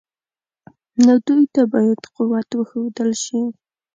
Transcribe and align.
نو 1.03 1.13
دوی 1.25 1.43
ته 1.53 1.61
باید 1.73 2.01
قوت 2.15 2.49
وښودل 2.55 3.11
شي. 3.23 3.41